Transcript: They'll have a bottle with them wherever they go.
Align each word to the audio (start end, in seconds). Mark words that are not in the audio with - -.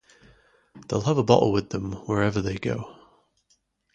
They'll 0.87 1.01
have 1.01 1.19
a 1.19 1.23
bottle 1.23 1.51
with 1.51 1.69
them 1.69 1.91
wherever 1.91 2.41
they 2.41 2.57
go. 2.57 2.95